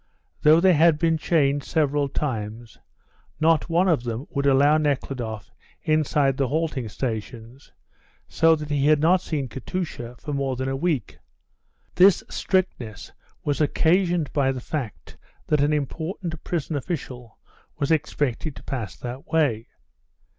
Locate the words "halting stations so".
6.47-8.55